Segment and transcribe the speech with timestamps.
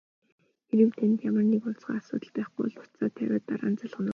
[0.67, 4.09] Хэрэв танд ямар нэг онцгой асуудал байхгүй бол утсаа тавиад дараа залгана уу?